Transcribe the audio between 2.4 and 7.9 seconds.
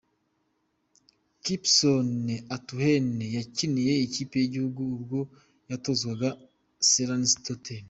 Atuheire yakiniye ikipe y’igihugu ubwo yatozwaga Sellas Tetteh.